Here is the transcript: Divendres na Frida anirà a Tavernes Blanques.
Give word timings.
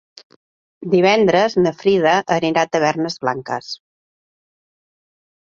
Divendres 0.93 1.55
na 1.65 1.73
Frida 1.81 2.15
anirà 2.37 2.65
a 2.65 2.71
Tavernes 2.77 3.19
Blanques. 3.27 3.71